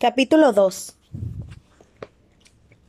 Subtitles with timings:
[0.00, 0.96] Capítulo 2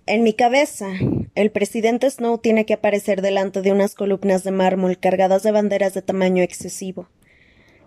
[0.06, 0.88] En mi cabeza,
[1.36, 5.94] el presidente Snow tiene que aparecer delante de unas columnas de mármol cargadas de banderas
[5.94, 7.10] de tamaño excesivo.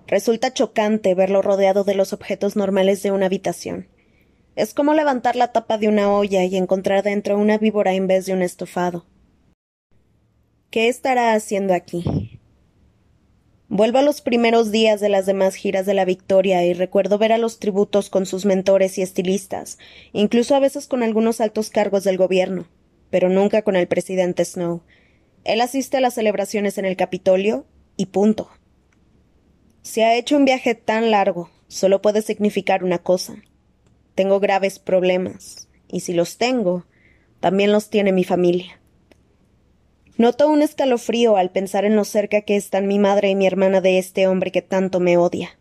[0.07, 3.89] Resulta chocante verlo rodeado de los objetos normales de una habitación.
[4.57, 8.27] Es como levantar la tapa de una olla y encontrar dentro una víbora en vez
[8.27, 9.07] de un estofado.
[10.69, 12.34] ¿Qué estará haciendo aquí?
[13.75, 17.33] Vuelvo a los primeros días de las demás giras de la Victoria y recuerdo ver
[17.33, 19.79] a los tributos con sus mentores y estilistas,
[20.13, 22.69] incluso a veces con algunos altos cargos del gobierno,
[23.11, 24.83] pero nunca con el presidente Snow.
[25.43, 27.67] Él asiste a las celebraciones en el Capitolio
[27.97, 28.49] y punto.
[29.83, 33.35] Se ha hecho un viaje tan largo, solo puede significar una cosa.
[34.15, 36.87] Tengo graves problemas, y si los tengo,
[37.41, 38.79] también los tiene mi familia.
[40.17, 43.81] Noto un escalofrío al pensar en lo cerca que están mi madre y mi hermana
[43.81, 45.59] de este hombre que tanto me odia.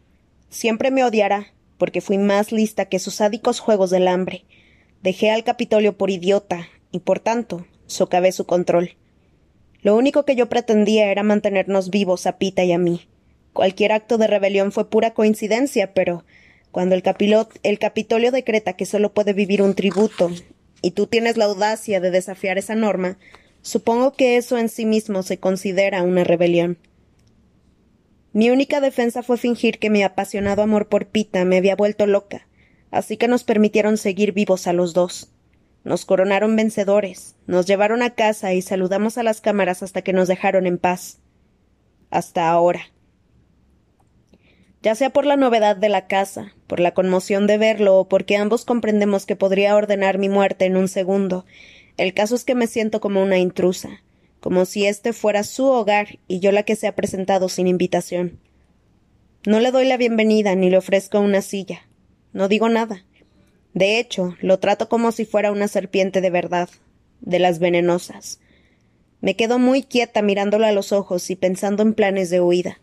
[0.49, 1.48] Siempre me odiará,
[1.80, 4.45] porque fui más lista que sus sádicos juegos del hambre.
[5.02, 8.91] Dejé al Capitolio por idiota, y por tanto, socavé su control.
[9.81, 13.08] Lo único que yo pretendía era mantenernos vivos a Pita y a mí.
[13.53, 16.25] Cualquier acto de rebelión fue pura coincidencia, pero
[16.72, 17.03] cuando el,
[17.63, 20.30] el Capitolio decreta que solo puede vivir un tributo,
[20.83, 23.17] y tú tienes la audacia de desafiar esa norma,
[23.64, 26.78] Supongo que eso en sí mismo se considera una rebelión.
[28.33, 32.45] Mi única defensa fue fingir que mi apasionado amor por Pita me había vuelto loca,
[32.91, 35.31] así que nos permitieron seguir vivos a los dos.
[35.86, 40.28] Nos coronaron vencedores, nos llevaron a casa y saludamos a las cámaras hasta que nos
[40.28, 41.19] dejaron en paz.
[42.09, 42.81] Hasta ahora.
[44.81, 48.36] Ya sea por la novedad de la casa, por la conmoción de verlo o porque
[48.36, 51.45] ambos comprendemos que podría ordenar mi muerte en un segundo,
[51.97, 54.02] el caso es que me siento como una intrusa,
[54.39, 58.39] como si este fuera su hogar y yo la que se ha presentado sin invitación.
[59.45, 61.88] No le doy la bienvenida ni le ofrezco una silla.
[62.31, 63.05] No digo nada.
[63.73, 66.69] De hecho, lo trato como si fuera una serpiente de verdad,
[67.22, 68.39] de las venenosas.
[69.22, 72.79] Me quedo muy quieta mirándolo a los ojos y pensando en planes de huida.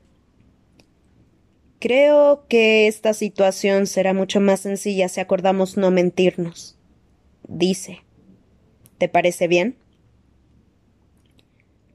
[1.78, 6.76] Creo que esta situación será mucho más sencilla si acordamos no mentirnos.
[7.48, 8.00] Dice.
[9.00, 9.78] ¿Te parece bien?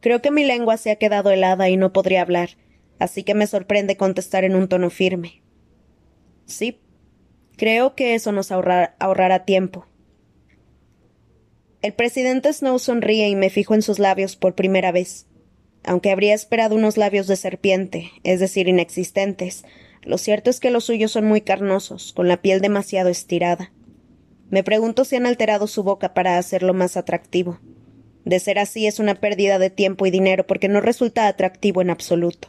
[0.02, 2.58] Creo que mi lengua se ha quedado helada y no podría hablar,
[2.98, 5.44] así que me sorprende contestar en un tono firme.
[6.48, 6.80] Sí,
[7.58, 9.86] creo que eso nos ahorrará tiempo.
[11.84, 15.28] El presidente Snow sonríe y me fijo en sus labios por primera vez.
[15.84, 19.64] Aunque habría esperado unos labios de serpiente, es decir, inexistentes,
[20.02, 23.72] lo cierto es que los suyos son muy carnosos, con la piel demasiado estirada.
[24.50, 27.60] Me pregunto si han alterado su boca para hacerlo más atractivo.
[28.24, 31.90] De ser así es una pérdida de tiempo y dinero porque no resulta atractivo en
[31.90, 32.48] absoluto.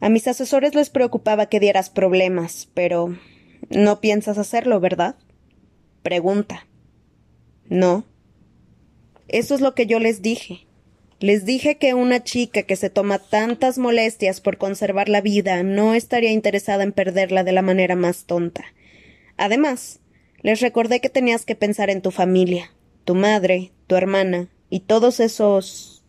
[0.00, 3.16] A mis asesores les preocupaba que dieras problemas, pero
[3.68, 5.16] no piensas hacerlo, ¿verdad?
[6.02, 6.66] Pregunta.
[7.68, 8.04] No.
[9.28, 10.66] Eso es lo que yo les dije.
[11.20, 15.92] Les dije que una chica que se toma tantas molestias por conservar la vida no
[15.92, 18.64] estaría interesada en perderla de la manera más tonta.
[19.40, 20.00] Además,
[20.42, 22.74] les recordé que tenías que pensar en tu familia,
[23.06, 26.04] tu madre, tu hermana y todos esos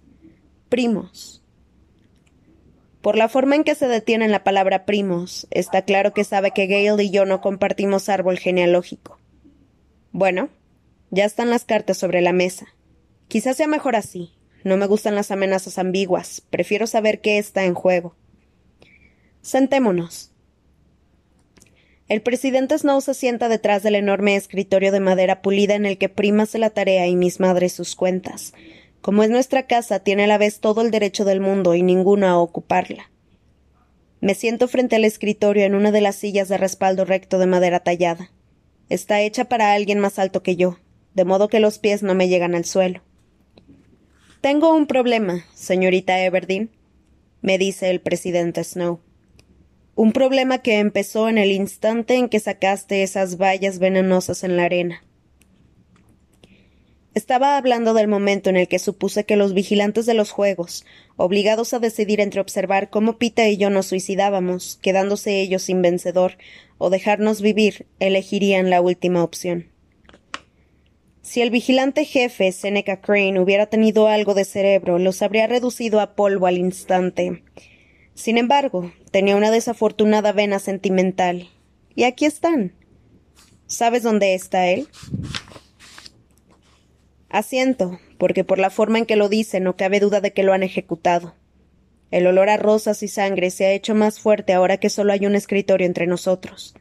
[0.67, 1.41] primos.
[2.99, 6.51] Por la forma en que se detiene en la palabra primos, está claro que sabe
[6.51, 9.17] que Gale y yo no compartimos árbol genealógico.
[10.11, 10.49] Bueno,
[11.09, 12.67] ya están las cartas sobre la mesa.
[13.29, 14.33] Quizás sea mejor así.
[14.65, 16.41] No me gustan las amenazas ambiguas.
[16.49, 18.13] Prefiero saber qué está en juego.
[19.41, 20.30] Sentémonos.
[22.11, 26.11] El presidente Snow se sienta detrás del enorme escritorio de madera pulida en el que
[26.45, 28.51] se la tarea y mis madres sus cuentas.
[28.99, 32.27] Como es nuestra casa, tiene a la vez todo el derecho del mundo y ninguno
[32.27, 33.09] a ocuparla.
[34.19, 37.79] Me siento frente al escritorio en una de las sillas de respaldo recto de madera
[37.79, 38.29] tallada.
[38.89, 40.79] Está hecha para alguien más alto que yo,
[41.13, 42.99] de modo que los pies no me llegan al suelo.
[44.41, 46.71] Tengo un problema, señorita Everdeen,
[47.41, 48.99] me dice el presidente Snow.
[50.01, 54.63] Un problema que empezó en el instante en que sacaste esas vallas venenosas en la
[54.63, 55.03] arena.
[57.13, 60.87] Estaba hablando del momento en el que supuse que los vigilantes de los juegos,
[61.17, 66.39] obligados a decidir entre observar cómo Pita y yo nos suicidábamos, quedándose ellos sin vencedor,
[66.79, 69.67] o dejarnos vivir, elegirían la última opción.
[71.21, 76.15] Si el vigilante jefe, Seneca Crane, hubiera tenido algo de cerebro, los habría reducido a
[76.15, 77.43] polvo al instante.
[78.13, 81.49] Sin embargo, tenía una desafortunada vena sentimental.
[81.95, 82.73] Y aquí están.
[83.67, 84.87] ¿Sabes dónde está él?
[87.29, 90.53] Asiento, porque por la forma en que lo dice no cabe duda de que lo
[90.53, 91.35] han ejecutado.
[92.11, 95.25] El olor a rosas y sangre se ha hecho más fuerte ahora que solo hay
[95.25, 96.75] un escritorio entre nosotros.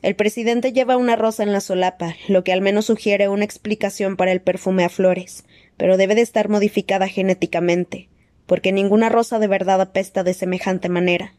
[0.00, 4.16] El presidente lleva una rosa en la solapa, lo que al menos sugiere una explicación
[4.16, 5.44] para el perfume a flores,
[5.76, 8.08] pero debe de estar modificada genéticamente,
[8.46, 11.34] porque ninguna rosa de verdad apesta de semejante manera.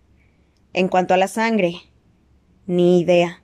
[0.74, 1.76] En cuanto a la sangre,
[2.66, 3.44] ni idea.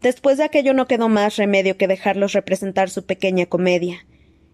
[0.00, 4.04] Después de aquello no quedó más remedio que dejarlos representar su pequeña comedia,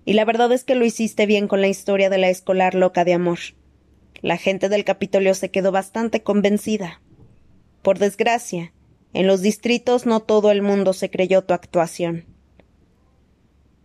[0.05, 3.05] y la verdad es que lo hiciste bien con la historia de la escolar loca
[3.05, 3.39] de amor.
[4.21, 7.01] La gente del Capitolio se quedó bastante convencida.
[7.83, 8.73] Por desgracia,
[9.15, 12.27] en los distritos no todo el mundo se creyó tu actuación.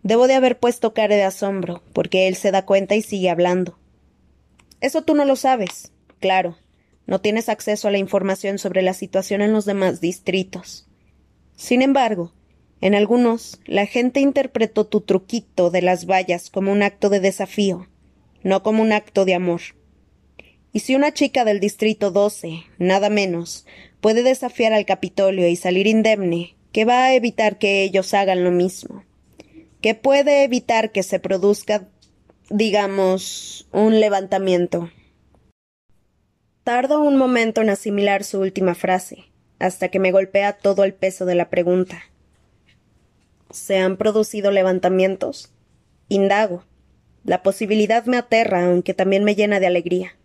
[0.04, 3.78] Debo de haber puesto cara de asombro, porque él se da cuenta y sigue hablando.
[4.82, 6.58] Eso tú no lo sabes, claro.
[7.06, 10.86] No tienes acceso a la información sobre la situación en los demás distritos.
[11.56, 12.34] Sin embargo,
[12.82, 17.88] en algunos, la gente interpretó tu truquito de las vallas como un acto de desafío,
[18.42, 19.62] no como un acto de amor.
[20.70, 23.64] Y si una chica del Distrito 12, nada menos,
[24.02, 28.50] puede desafiar al Capitolio y salir indemne, ¿qué va a evitar que ellos hagan lo
[28.50, 29.02] mismo?
[29.84, 31.86] ¿Qué puede evitar que se produzca,
[32.48, 34.88] digamos, un levantamiento?
[36.62, 39.26] Tardo un momento en asimilar su última frase,
[39.58, 42.00] hasta que me golpea todo el peso de la pregunta.
[43.50, 45.52] ¿Se han producido levantamientos?
[46.08, 46.64] Indago.
[47.22, 50.16] La posibilidad me aterra, aunque también me llena de alegría.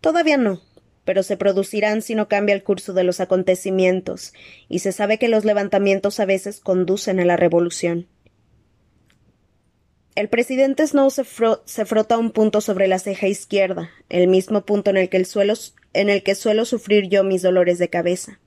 [0.00, 0.62] Todavía no,
[1.04, 4.32] pero se producirán si no cambia el curso de los acontecimientos,
[4.70, 8.08] y se sabe que los levantamientos a veces conducen a la revolución.
[10.14, 14.96] El presidente Snow se, frota un punto sobre la ceja izquierda, el mismo punto en
[14.96, 15.24] el que,
[16.34, 18.38] suelo sufrir yo mis dolores de cabeza.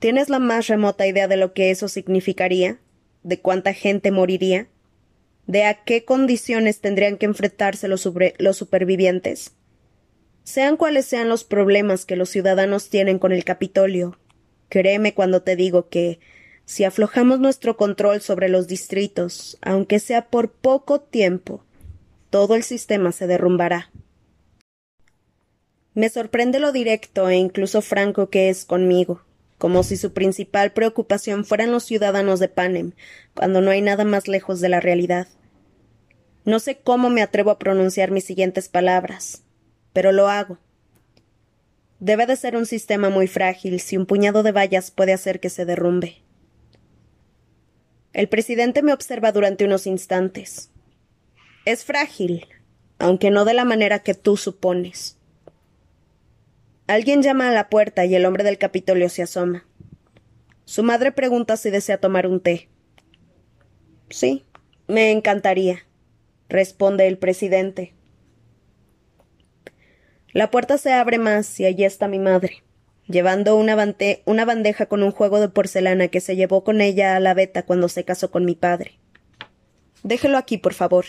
[0.00, 2.80] ¿Tienes la más remota idea de lo que eso significaría?
[3.22, 4.68] ¿De cuánta gente moriría?
[5.46, 9.52] ¿De a qué condiciones tendrían que enfrentarse los supervivientes?
[10.42, 14.18] Sean cuales sean los problemas que los ciudadanos tienen con el Capitolio,
[14.68, 16.20] créeme cuando te digo que,
[16.68, 21.64] si aflojamos nuestro control sobre los distritos, aunque sea por poco tiempo,
[22.28, 23.90] todo el sistema se derrumbará.
[25.94, 29.22] Me sorprende lo directo e incluso franco que es conmigo,
[29.56, 32.92] como si su principal preocupación fueran los ciudadanos de Panem,
[33.32, 35.26] cuando no hay nada más lejos de la realidad.
[36.44, 39.42] No sé cómo me atrevo a pronunciar mis siguientes palabras,
[39.94, 40.58] pero lo hago.
[41.98, 45.48] Debe de ser un sistema muy frágil si un puñado de vallas puede hacer que
[45.48, 46.27] se derrumbe.
[48.18, 50.72] El presidente me observa durante unos instantes.
[51.64, 52.48] Es frágil,
[52.98, 55.18] aunque no de la manera que tú supones.
[56.88, 59.68] Alguien llama a la puerta y el hombre del Capitolio se asoma.
[60.64, 62.68] Su madre pregunta si desea tomar un té.
[64.10, 64.44] Sí,
[64.88, 65.86] me encantaría,
[66.48, 67.94] responde el presidente.
[70.32, 72.64] La puerta se abre más y allí está mi madre,
[73.08, 73.94] llevando una,
[74.24, 77.64] una bandeja con un juego de porcelana que se llevó con ella a la veta
[77.64, 78.98] cuando se casó con mi padre.
[80.02, 81.06] Déjelo aquí, por favor,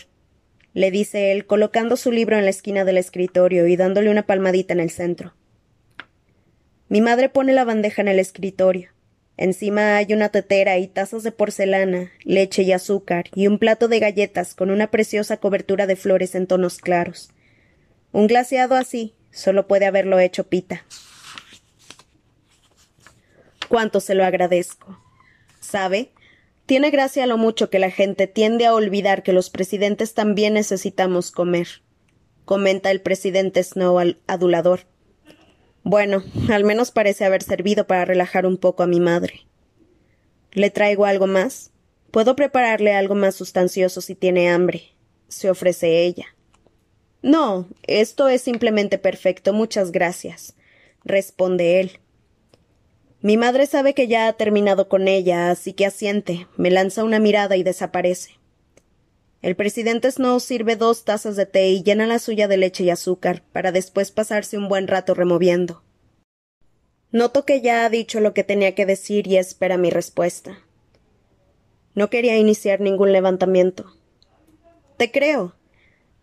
[0.72, 4.72] le dice él, colocando su libro en la esquina del escritorio y dándole una palmadita
[4.72, 5.34] en el centro.
[6.88, 8.90] Mi madre pone la bandeja en el escritorio.
[9.36, 13.98] Encima hay una tetera y tazas de porcelana, leche y azúcar, y un plato de
[13.98, 17.30] galletas con una preciosa cobertura de flores en tonos claros.
[18.12, 20.84] Un glaseado así solo puede haberlo hecho Pita.
[23.70, 24.98] Cuánto se lo agradezco.
[25.60, 26.10] ¿Sabe?
[26.66, 31.30] Tiene gracia lo mucho que la gente tiende a olvidar que los presidentes también necesitamos
[31.30, 31.68] comer,
[32.44, 34.80] comenta el presidente Snow al adulador.
[35.84, 39.46] Bueno, al menos parece haber servido para relajar un poco a mi madre.
[40.50, 41.70] ¿Le traigo algo más?
[42.10, 44.82] Puedo prepararle algo más sustancioso si tiene hambre,
[45.28, 46.26] se ofrece ella.
[47.22, 50.56] No, esto es simplemente perfecto, muchas gracias,
[51.04, 52.00] responde él.
[53.22, 57.18] Mi madre sabe que ya ha terminado con ella, así que asiente, me lanza una
[57.18, 58.38] mirada y desaparece.
[59.42, 62.90] El presidente Snow sirve dos tazas de té y llena la suya de leche y
[62.90, 65.82] azúcar, para después pasarse un buen rato removiendo.
[67.12, 70.58] Noto que ya ha dicho lo que tenía que decir y espera mi respuesta.
[71.94, 73.86] No quería iniciar ningún levantamiento.
[74.96, 75.54] Te creo,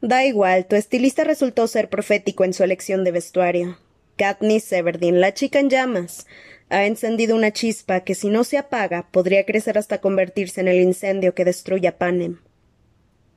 [0.01, 3.79] Da igual, tu estilista resultó ser profético en su elección de vestuario.
[4.17, 6.25] Katniss Severdeen, la chica en llamas,
[6.69, 10.81] ha encendido una chispa que si no se apaga podría crecer hasta convertirse en el
[10.81, 12.39] incendio que destruya Panem.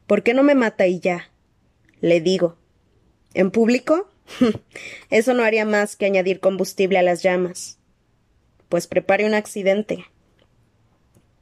[0.06, 1.30] ¿Por qué no me mata y ya?
[2.00, 2.56] Le digo.
[3.34, 4.10] ¿En público?
[5.10, 7.78] Eso no haría más que añadir combustible a las llamas.
[8.68, 10.06] Pues prepare un accidente.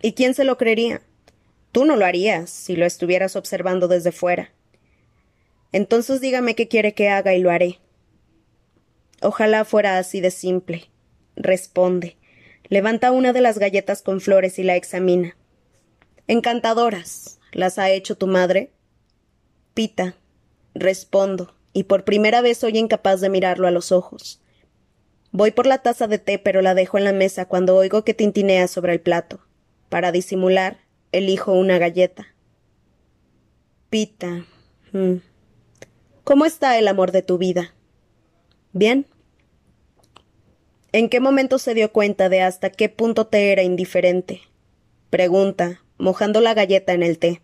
[0.02, 1.00] ¿Y quién se lo creería?
[1.72, 4.52] Tú no lo harías si lo estuvieras observando desde fuera.
[5.72, 7.78] Entonces dígame qué quiere que haga y lo haré.
[9.20, 10.90] Ojalá fuera así de simple.
[11.36, 12.16] responde.
[12.68, 15.36] Levanta una de las galletas con flores y la examina.
[16.26, 17.38] Encantadoras.
[17.52, 18.72] ¿Las ha hecho tu madre?
[19.74, 20.14] Pita.
[20.74, 24.40] Respondo, y por primera vez soy incapaz de mirarlo a los ojos.
[25.30, 28.14] Voy por la taza de té, pero la dejo en la mesa cuando oigo que
[28.14, 29.40] tintinea sobre el plato.
[29.88, 30.78] Para disimular,
[31.12, 32.34] elijo una galleta.
[33.90, 34.44] Pita.
[34.92, 35.16] Mm.
[36.24, 37.74] ¿Cómo está el amor de tu vida?
[38.78, 39.06] Bien.
[40.92, 44.42] ¿En qué momento se dio cuenta de hasta qué punto te era indiferente?
[45.10, 47.42] Pregunta, mojando la galleta en el té.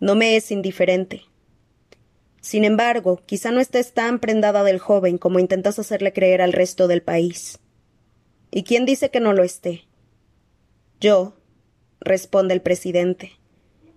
[0.00, 1.22] No me es indiferente.
[2.40, 6.88] Sin embargo, quizá no estés tan prendada del joven como intentas hacerle creer al resto
[6.88, 7.60] del país.
[8.50, 9.84] ¿Y quién dice que no lo esté?
[11.00, 11.36] Yo,
[12.00, 13.38] responde el presidente.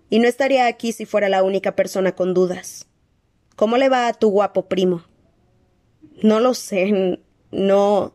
[0.08, 2.86] Y no estaría aquí si fuera la única persona con dudas.
[3.56, 5.02] ¿Cómo le va a tu guapo primo?
[6.24, 8.14] No lo sé, no.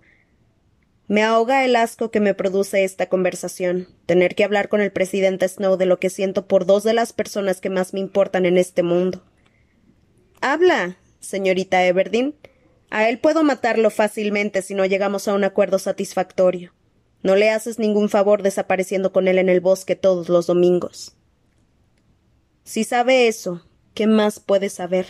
[1.07, 5.47] Me ahoga el asco que me produce esta conversación, tener que hablar con el presidente
[5.47, 8.57] Snow de lo que siento por dos de las personas que más me importan en
[8.57, 9.23] este mundo.
[10.41, 12.33] Habla, señorita Everdeen.
[12.89, 16.73] A él puedo matarlo fácilmente si no llegamos a un acuerdo satisfactorio.
[17.21, 21.15] No le haces ningún favor desapareciendo con él en el bosque todos los domingos.
[22.63, 25.05] Si sabe eso, ¿qué más puede saber?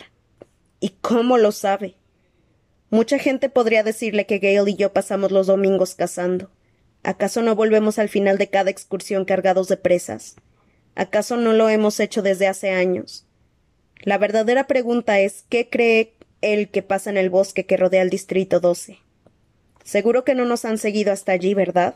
[0.82, 1.99] ¿Y cómo lo sabe?
[2.90, 6.50] Mucha gente podría decirle que Gale y yo pasamos los domingos cazando.
[7.04, 10.36] ¿Acaso no volvemos al final de cada excursión cargados de presas?
[10.96, 13.26] ¿Acaso no lo hemos hecho desde hace años?
[14.02, 18.10] La verdadera pregunta es ¿qué cree él que pasa en el bosque que rodea el
[18.10, 18.98] Distrito 12?
[19.84, 21.96] Seguro que no nos han seguido hasta allí, ¿verdad?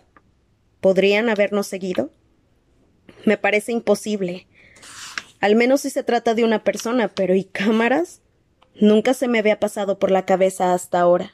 [0.79, 2.11] ¿Podrían habernos seguido?
[3.25, 4.47] Me parece imposible.
[5.39, 8.22] Al menos si se trata de una persona, pero ¿y cámaras?
[8.79, 11.33] Nunca se me había pasado por la cabeza hasta ahora.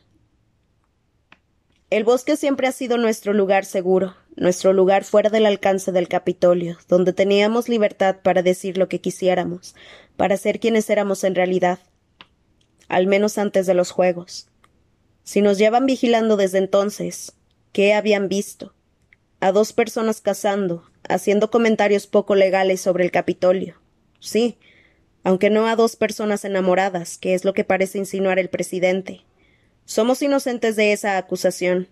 [1.89, 6.77] El bosque siempre ha sido nuestro lugar seguro, nuestro lugar fuera del alcance del Capitolio,
[6.87, 9.73] donde teníamos libertad para decir lo que quisiéramos,
[10.17, 11.79] para ser quienes éramos en realidad,
[12.89, 14.49] al menos antes de los Juegos.
[15.23, 17.33] Si nos llevan vigilando desde entonces,
[17.71, 18.73] ¿qué habían visto?
[19.39, 23.79] A dos personas cazando, haciendo comentarios poco legales sobre el Capitolio.
[24.19, 24.57] Sí,
[25.29, 29.21] aunque no a dos personas enamoradas, que es lo que parece insinuar el presidente.
[29.85, 31.87] Somos inocentes de esa acusación.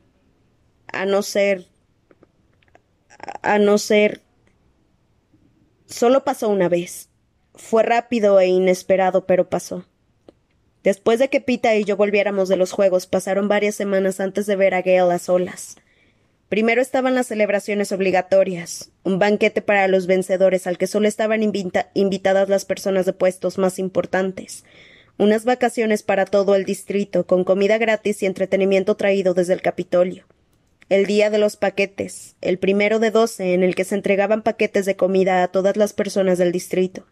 [0.91, 1.67] A no ser
[3.44, 4.24] a no ser.
[5.86, 7.10] Solo pasó una vez.
[7.53, 9.86] Fue rápido e inesperado, pero pasó.
[10.84, 14.56] Después de que Pita y yo volviéramos de los juegos, pasaron varias semanas antes de
[14.56, 15.75] ver a Gale a solas.
[16.50, 22.50] Primero estaban las celebraciones obligatorias, un banquete para los vencedores al que solo estaban invitadas
[22.50, 24.63] las personas de puestos más importantes,
[25.18, 30.25] unas vacaciones para todo el distrito, con comida gratis y entretenimiento traído desde el Capitolio
[30.89, 34.86] el día de los paquetes, el primero de doce, en el que se entregaban paquetes
[34.86, 37.06] de comida a todas las personas del distrito.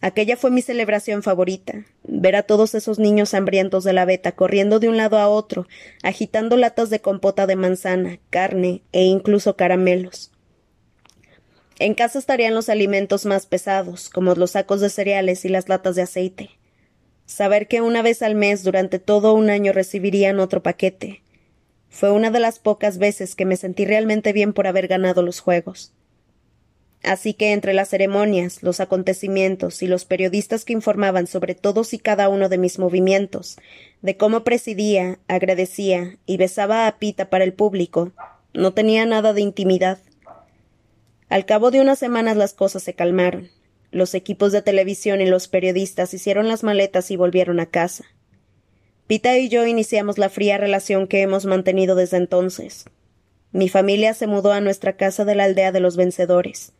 [0.00, 4.78] Aquella fue mi celebración favorita, ver a todos esos niños hambrientos de la veta corriendo
[4.78, 5.66] de un lado a otro,
[6.02, 10.32] agitando latas de compota de manzana, carne e incluso caramelos.
[11.78, 15.96] En casa estarían los alimentos más pesados, como los sacos de cereales y las latas
[15.96, 16.50] de aceite.
[17.24, 21.22] Saber que una vez al mes durante todo un año recibirían otro paquete,
[21.88, 25.40] fue una de las pocas veces que me sentí realmente bien por haber ganado los
[25.40, 25.92] Juegos.
[27.06, 32.00] Así que entre las ceremonias, los acontecimientos y los periodistas que informaban sobre todos y
[32.00, 33.58] cada uno de mis movimientos,
[34.02, 38.10] de cómo presidía, agradecía y besaba a Pita para el público,
[38.54, 39.98] no tenía nada de intimidad.
[41.28, 43.50] Al cabo de unas semanas las cosas se calmaron.
[43.92, 48.04] Los equipos de televisión y los periodistas hicieron las maletas y volvieron a casa.
[49.06, 52.86] Pita y yo iniciamos la fría relación que hemos mantenido desde entonces.
[53.52, 56.72] Mi familia se mudó a nuestra casa de la aldea de los vencedores.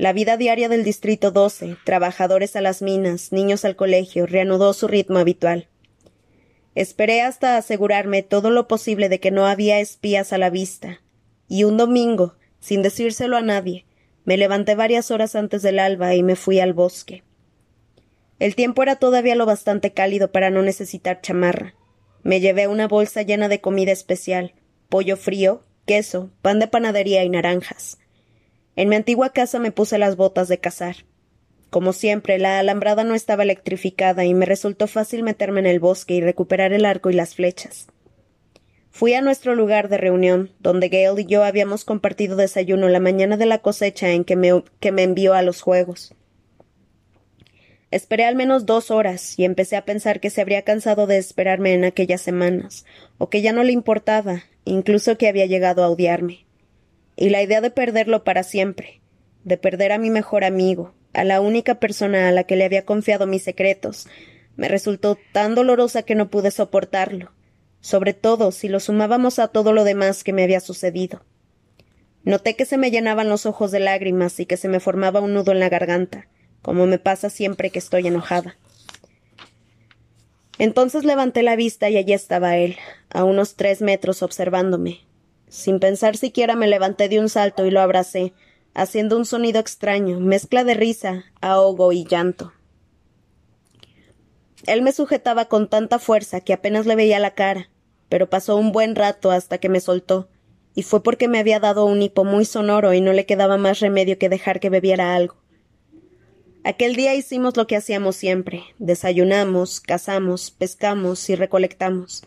[0.00, 4.88] La vida diaria del Distrito 12, trabajadores a las minas, niños al colegio, reanudó su
[4.88, 5.68] ritmo habitual.
[6.74, 11.02] Esperé hasta asegurarme todo lo posible de que no había espías a la vista,
[11.48, 13.84] y un domingo, sin decírselo a nadie,
[14.24, 17.22] me levanté varias horas antes del alba y me fui al bosque.
[18.38, 21.74] El tiempo era todavía lo bastante cálido para no necesitar chamarra.
[22.22, 24.54] Me llevé una bolsa llena de comida especial,
[24.88, 27.99] pollo frío, queso, pan de panadería y naranjas.
[28.76, 30.96] En mi antigua casa me puse las botas de cazar.
[31.70, 36.14] Como siempre, la alambrada no estaba electrificada y me resultó fácil meterme en el bosque
[36.14, 37.86] y recuperar el arco y las flechas.
[38.90, 43.36] Fui a nuestro lugar de reunión, donde Gale y yo habíamos compartido desayuno la mañana
[43.36, 46.14] de la cosecha en que me, que me envió a los juegos.
[47.92, 51.72] Esperé al menos dos horas y empecé a pensar que se habría cansado de esperarme
[51.72, 52.84] en aquellas semanas,
[53.18, 56.46] o que ya no le importaba, incluso que había llegado a odiarme.
[57.20, 59.02] Y la idea de perderlo para siempre,
[59.44, 62.86] de perder a mi mejor amigo, a la única persona a la que le había
[62.86, 64.08] confiado mis secretos,
[64.56, 67.30] me resultó tan dolorosa que no pude soportarlo,
[67.82, 71.22] sobre todo si lo sumábamos a todo lo demás que me había sucedido.
[72.24, 75.34] Noté que se me llenaban los ojos de lágrimas y que se me formaba un
[75.34, 76.26] nudo en la garganta,
[76.62, 78.56] como me pasa siempre que estoy enojada.
[80.58, 82.76] Entonces levanté la vista y allí estaba él,
[83.10, 85.00] a unos tres metros observándome.
[85.50, 88.32] Sin pensar siquiera me levanté de un salto y lo abracé,
[88.72, 92.52] haciendo un sonido extraño, mezcla de risa, ahogo y llanto.
[94.66, 97.68] Él me sujetaba con tanta fuerza que apenas le veía la cara,
[98.08, 100.28] pero pasó un buen rato hasta que me soltó,
[100.74, 103.80] y fue porque me había dado un hipo muy sonoro y no le quedaba más
[103.80, 105.34] remedio que dejar que bebiera algo.
[106.62, 112.22] Aquel día hicimos lo que hacíamos siempre desayunamos, cazamos, pescamos y recolectamos.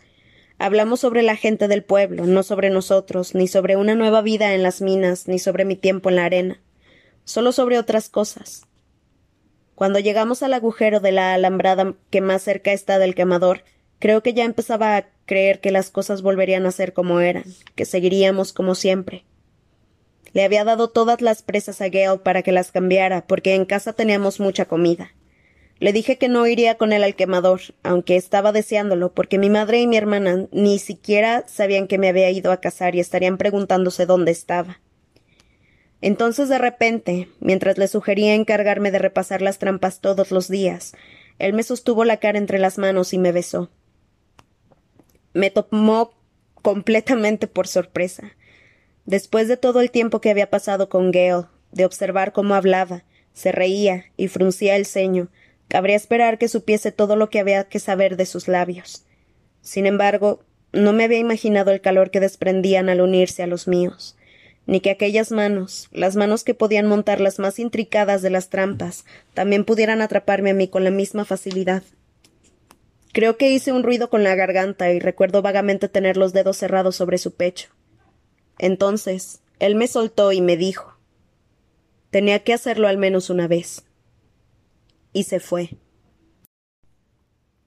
[0.58, 4.62] Hablamos sobre la gente del pueblo, no sobre nosotros, ni sobre una nueva vida en
[4.62, 6.60] las minas, ni sobre mi tiempo en la arena,
[7.24, 8.66] solo sobre otras cosas.
[9.74, 13.64] Cuando llegamos al agujero de la alambrada que más cerca está del quemador,
[13.98, 17.44] creo que ya empezaba a creer que las cosas volverían a ser como eran,
[17.74, 19.24] que seguiríamos como siempre.
[20.32, 23.92] Le había dado todas las presas a Gale para que las cambiara, porque en casa
[23.92, 25.12] teníamos mucha comida.
[25.80, 29.80] Le dije que no iría con él al quemador, aunque estaba deseándolo, porque mi madre
[29.80, 34.06] y mi hermana ni siquiera sabían que me había ido a casar y estarían preguntándose
[34.06, 34.80] dónde estaba.
[36.00, 40.94] Entonces de repente, mientras le sugería encargarme de repasar las trampas todos los días,
[41.38, 43.70] él me sostuvo la cara entre las manos y me besó.
[45.32, 46.12] Me tomó
[46.62, 48.32] completamente por sorpresa.
[49.04, 53.50] Después de todo el tiempo que había pasado con Gale, de observar cómo hablaba, se
[53.50, 55.28] reía y fruncía el ceño,
[55.68, 59.04] cabría esperar que supiese todo lo que había que saber de sus labios.
[59.60, 60.42] Sin embargo,
[60.72, 64.16] no me había imaginado el calor que desprendían al unirse a los míos,
[64.66, 69.04] ni que aquellas manos, las manos que podían montar las más intricadas de las trampas,
[69.34, 71.82] también pudieran atraparme a mí con la misma facilidad.
[73.12, 76.96] Creo que hice un ruido con la garganta y recuerdo vagamente tener los dedos cerrados
[76.96, 77.68] sobre su pecho.
[78.58, 80.94] Entonces, él me soltó y me dijo
[82.14, 83.82] tenía que hacerlo al menos una vez.
[85.14, 85.70] Y se fue.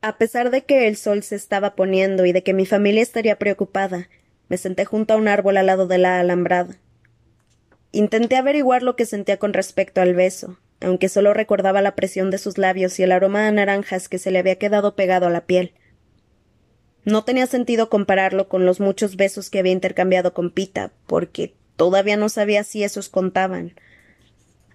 [0.02, 3.40] A pesar de que el sol se estaba poniendo y de que mi familia estaría
[3.40, 4.10] preocupada,
[4.48, 6.78] me senté junto a un árbol al lado de la alambrada.
[7.92, 12.38] Intenté averiguar lo que sentía con respecto al beso, aunque solo recordaba la presión de
[12.38, 15.46] sus labios y el aroma a naranjas que se le había quedado pegado a la
[15.46, 15.74] piel.
[17.06, 22.18] No tenía sentido compararlo con los muchos besos que había intercambiado con Pita, porque todavía
[22.18, 23.74] no sabía si esos contaban.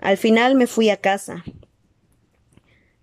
[0.01, 1.45] Al final me fui a casa.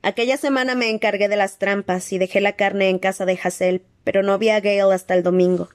[0.01, 3.83] Aquella semana me encargué de las trampas y dejé la carne en casa de Hassel,
[4.05, 5.69] pero no vi a Gale hasta el domingo.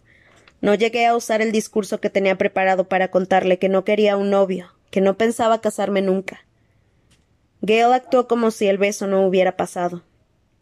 [0.63, 4.31] No llegué a usar el discurso que tenía preparado para contarle que no quería un
[4.31, 6.47] novio, que no pensaba casarme nunca.
[7.61, 10.03] Gale actuó como si el beso no hubiera pasado.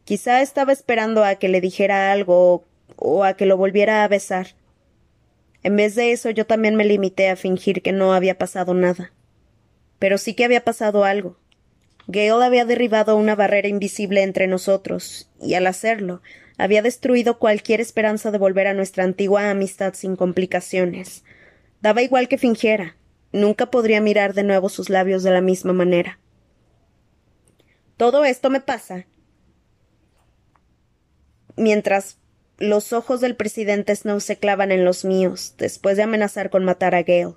[0.04, 2.64] Quizá estaba esperando a que le dijera algo
[2.96, 4.48] o a que lo volviera a besar.
[5.62, 9.12] En vez de eso yo también me limité a fingir que no había pasado nada.
[10.00, 11.36] Pero sí que había pasado algo.
[12.12, 16.22] Gale había derribado una barrera invisible entre nosotros, y al hacerlo,
[16.58, 21.24] había destruido cualquier esperanza de volver a nuestra antigua amistad sin complicaciones.
[21.80, 22.96] Daba igual que fingiera.
[23.32, 26.18] Nunca podría mirar de nuevo sus labios de la misma manera.
[27.96, 29.06] Todo esto me pasa
[31.56, 32.18] mientras
[32.58, 36.94] los ojos del presidente Snow se clavan en los míos, después de amenazar con matar
[36.94, 37.34] a Gale.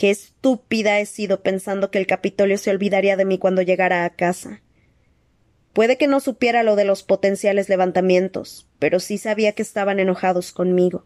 [0.00, 4.08] Qué estúpida he sido pensando que el Capitolio se olvidaría de mí cuando llegara a
[4.08, 4.62] casa.
[5.74, 10.52] Puede que no supiera lo de los potenciales levantamientos, pero sí sabía que estaban enojados
[10.52, 11.04] conmigo.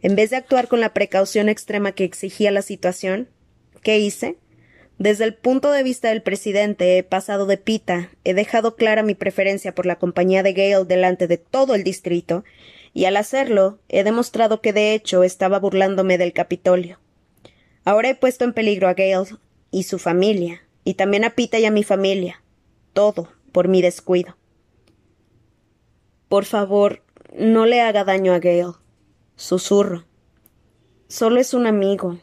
[0.00, 3.28] En vez de actuar con la precaución extrema que exigía la situación,
[3.82, 4.38] ¿qué hice?
[4.96, 9.14] Desde el punto de vista del presidente he pasado de pita, he dejado clara mi
[9.14, 12.44] preferencia por la compañía de Gale delante de todo el distrito,
[12.94, 16.98] y al hacerlo he demostrado que de hecho estaba burlándome del Capitolio.
[17.86, 19.38] Ahora he puesto en peligro a Gale
[19.70, 22.42] y su familia, y también a Pita y a mi familia.
[22.92, 24.36] Todo por mi descuido.
[26.28, 27.04] Por favor,
[27.38, 28.72] no le haga daño a Gale.
[29.36, 30.04] Susurro.
[31.06, 32.18] Solo es un amigo,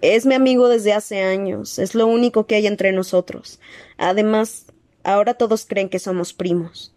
[0.00, 3.60] es mi amigo desde hace años, es lo único que hay entre nosotros.
[3.96, 4.66] Además,
[5.04, 6.92] ahora todos creen que somos primos.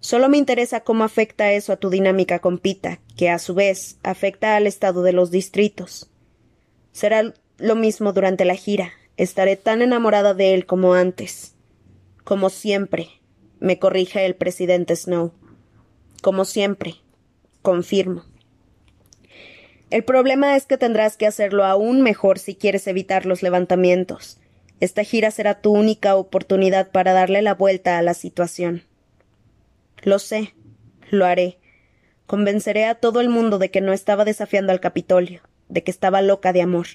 [0.00, 3.98] Solo me interesa cómo afecta eso a tu dinámica con Pita, que a su vez
[4.02, 6.11] afecta al estado de los distritos.
[6.92, 8.92] Será lo mismo durante la gira.
[9.16, 11.54] Estaré tan enamorada de él como antes.
[12.24, 13.08] Como siempre,
[13.60, 15.32] me corrige el presidente Snow.
[16.22, 16.96] Como siempre,
[17.62, 18.24] confirmo.
[19.90, 24.38] El problema es que tendrás que hacerlo aún mejor si quieres evitar los levantamientos.
[24.80, 28.84] Esta gira será tu única oportunidad para darle la vuelta a la situación.
[30.02, 30.54] Lo sé,
[31.10, 31.58] lo haré.
[32.26, 36.20] Convenceré a todo el mundo de que no estaba desafiando al Capitolio, de que estaba
[36.20, 36.86] loca de amor.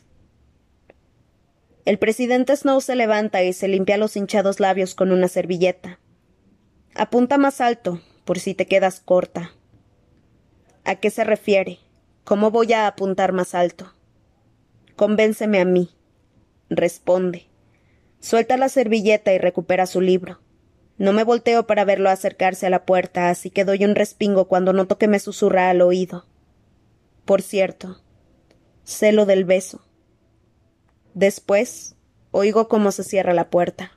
[1.83, 5.99] El presidente Snow se levanta y se limpia los hinchados labios con una servilleta.
[6.93, 9.51] Apunta más alto, por si te quedas corta.
[10.83, 11.79] ¿A qué se refiere?
[12.23, 13.93] ¿Cómo voy a apuntar más alto?
[14.95, 15.89] Convénceme a mí.
[16.69, 17.47] Responde.
[18.19, 20.39] Suelta la servilleta y recupera su libro.
[20.97, 24.73] No me volteo para verlo acercarse a la puerta, así que doy un respingo cuando
[24.73, 26.25] noto que me susurra al oído.
[27.25, 28.01] Por cierto,
[28.87, 29.81] sé lo del beso.
[31.13, 31.95] Después,
[32.31, 33.91] oigo cómo se cierra la puerta.